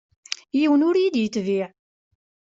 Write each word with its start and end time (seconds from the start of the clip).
Yiwen 0.59 0.85
ur 0.87 0.95
yi-d-yetbiε. 0.97 1.65